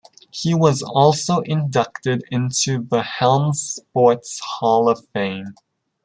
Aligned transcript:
He 0.31 0.55
was 0.55 0.81
also 0.81 1.41
inducted 1.41 2.23
into 2.31 2.83
the 2.89 3.03
Helms 3.03 3.61
Sports 3.73 4.39
Hall 4.39 4.89
of 4.89 5.07
Fame. 5.13 5.53